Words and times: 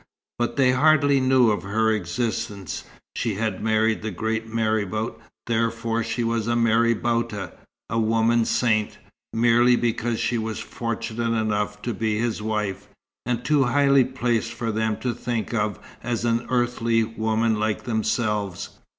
But 0.39 0.55
they 0.55 0.71
hardly 0.71 1.19
knew 1.19 1.51
of 1.51 1.61
her 1.61 1.91
existence. 1.91 2.85
She 3.15 3.35
had 3.35 3.61
married 3.63 4.01
the 4.01 4.09
great 4.09 4.47
marabout, 4.47 5.21
therefore 5.45 6.03
she 6.03 6.23
was 6.23 6.47
a 6.47 6.55
marabouta, 6.55 7.51
or 7.87 7.99
woman 8.01 8.45
saint, 8.45 8.97
merely 9.31 9.75
because 9.75 10.19
she 10.19 10.39
was 10.39 10.57
fortunate 10.59 11.39
enough 11.39 11.83
to 11.83 11.93
be 11.93 12.17
his 12.17 12.41
wife, 12.41 12.87
and 13.27 13.45
too 13.45 13.65
highly 13.65 14.03
placed 14.03 14.53
for 14.53 14.71
them 14.71 14.97
to 15.01 15.13
think 15.13 15.53
of 15.53 15.77
as 16.01 16.25
an 16.25 16.47
earthly 16.49 17.03
woman 17.03 17.59
like 17.59 17.83
themselves. 17.83 18.69